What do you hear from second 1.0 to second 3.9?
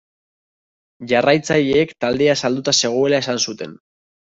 Jarraitzaileek taldea salduta zegoela esan zuten.